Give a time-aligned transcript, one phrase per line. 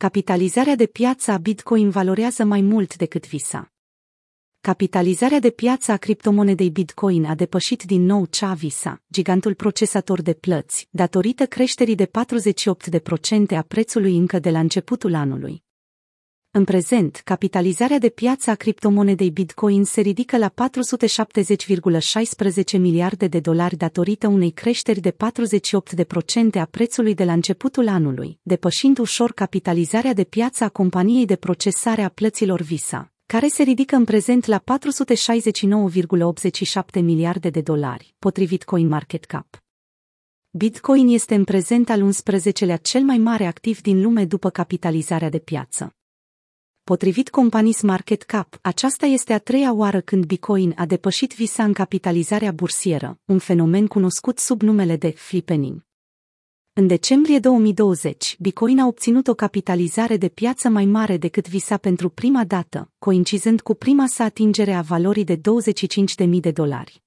[0.00, 3.72] capitalizarea de piață a Bitcoin valorează mai mult decât visa.
[4.60, 10.34] Capitalizarea de piață a criptomonedei Bitcoin a depășit din nou cea Visa, gigantul procesator de
[10.34, 12.10] plăți, datorită creșterii de 48%
[13.56, 15.64] a prețului încă de la începutul anului.
[16.52, 20.52] În prezent, capitalizarea de piață a criptomonedei Bitcoin se ridică la
[22.72, 25.14] 470,16 miliarde de dolari datorită unei creșteri de 48%
[26.54, 32.02] a prețului de la începutul anului, depășind ușor capitalizarea de piață a companiei de procesare
[32.02, 34.62] a plăților Visa, care se ridică în prezent la 469,87
[37.02, 39.62] miliarde de dolari, potrivit CoinMarketCap.
[40.50, 45.38] Bitcoin este în prezent al 11-lea cel mai mare activ din lume după capitalizarea de
[45.38, 45.94] piață.
[46.90, 51.72] Potrivit companii Market Cap, aceasta este a treia oară când Bitcoin a depășit visa în
[51.72, 55.86] capitalizarea bursieră, un fenomen cunoscut sub numele de flippening.
[56.72, 62.08] În decembrie 2020, Bitcoin a obținut o capitalizare de piață mai mare decât visa pentru
[62.08, 67.02] prima dată, coincidând cu prima sa atingere a valorii de 25.000 de dolari.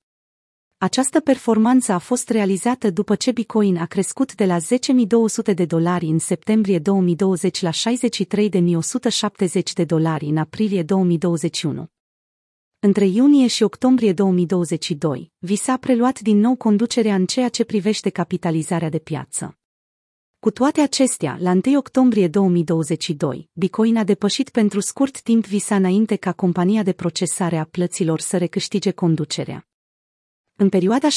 [0.83, 6.05] Această performanță a fost realizată după ce Bitcoin a crescut de la 10.200 de dolari
[6.05, 7.73] în septembrie 2020 la 63.170
[9.73, 11.87] de dolari în aprilie 2021.
[12.79, 18.09] Între iunie și octombrie 2022, Visa a preluat din nou conducerea în ceea ce privește
[18.09, 19.57] capitalizarea de piață.
[20.39, 26.15] Cu toate acestea, la 1 octombrie 2022, Bitcoin a depășit pentru scurt timp Visa înainte
[26.15, 29.67] ca compania de procesare a plăților să recâștige conducerea.
[30.55, 31.11] În perioada 6-10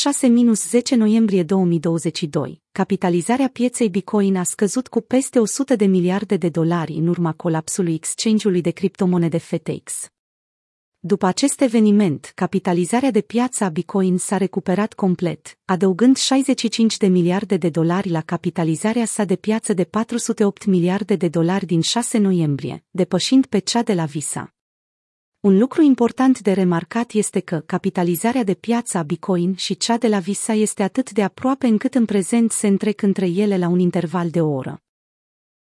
[0.96, 7.06] noiembrie 2022, capitalizarea pieței Bitcoin a scăzut cu peste 100 de miliarde de dolari în
[7.06, 10.08] urma colapsului exchange-ului de criptomonede FTX.
[10.98, 17.56] După acest eveniment, capitalizarea de piață a Bitcoin s-a recuperat complet, adăugând 65 de miliarde
[17.56, 22.84] de dolari la capitalizarea sa de piață de 408 miliarde de dolari din 6 noiembrie,
[22.90, 24.55] depășind pe cea de la Visa.
[25.40, 30.08] Un lucru important de remarcat este că capitalizarea de piață a Bitcoin și cea de
[30.08, 33.78] la Visa este atât de aproape încât în prezent se întrec între ele la un
[33.78, 34.82] interval de o oră.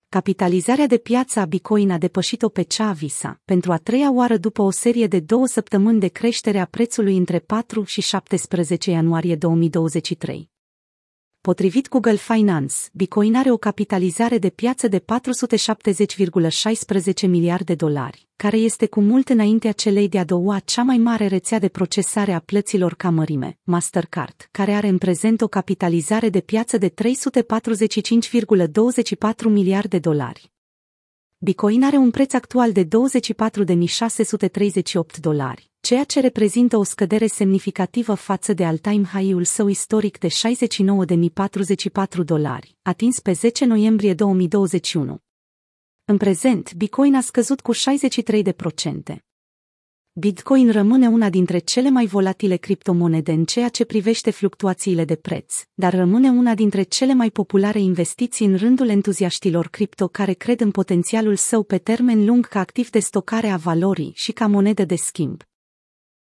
[0.09, 4.38] Capitalizarea de piață a Bitcoin a depășit-o pe cea a Visa, pentru a treia oară
[4.38, 9.35] după o serie de două săptămâni de creștere a prețului între 4 și 17 ianuarie
[9.35, 10.53] 2023.
[11.45, 15.06] Potrivit Google Finance, Bitcoin are o capitalizare de piață de 470,16
[17.28, 21.59] miliarde de dolari, care este cu mult înaintea celei de-a doua cea mai mare rețea
[21.59, 26.78] de procesare a plăților ca mărime, Mastercard, care are în prezent o capitalizare de piață
[26.78, 26.95] de 345,24
[29.44, 30.51] miliarde de dolari.
[31.38, 32.89] Bitcoin are un preț actual de 24.638
[35.22, 42.25] dolari, ceea ce reprezintă o scădere semnificativă față de all-time high-ul său istoric de 69.044
[42.25, 45.18] dolari, atins pe 10 noiembrie 2021.
[46.06, 47.78] În prezent, Bitcoin a scăzut cu 63%.
[50.13, 55.63] Bitcoin rămâne una dintre cele mai volatile criptomonede în ceea ce privește fluctuațiile de preț,
[55.73, 60.72] dar rămâne una dintre cele mai populare investiții în rândul entuziaștilor cripto care cred în
[60.72, 64.96] potențialul său pe termen lung ca activ de stocare a valorii și ca monedă de
[64.96, 65.41] schimb,